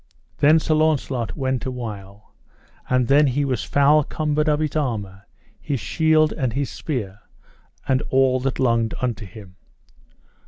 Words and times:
Then 0.39 0.57
Sir 0.59 0.73
Launcelot 0.73 1.37
went 1.37 1.67
a 1.67 1.71
while, 1.71 2.33
and 2.89 3.07
then 3.07 3.27
he 3.27 3.45
was 3.45 3.63
foul 3.63 4.03
cumbered 4.03 4.49
of 4.49 4.59
his 4.59 4.75
armour, 4.75 5.27
his 5.59 5.79
shield, 5.79 6.33
and 6.33 6.53
his 6.53 6.71
spear, 6.71 7.19
and 7.87 8.01
all 8.09 8.39
that 8.39 8.57
longed 8.57 8.95
unto 8.99 9.27
him. 9.27 9.57